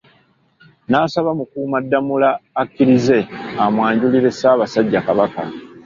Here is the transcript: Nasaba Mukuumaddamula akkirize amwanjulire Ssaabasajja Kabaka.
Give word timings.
Nasaba 0.91 1.31
Mukuumaddamula 1.39 2.29
akkirize 2.61 3.17
amwanjulire 3.63 4.29
Ssaabasajja 4.33 4.99
Kabaka. 5.07 5.41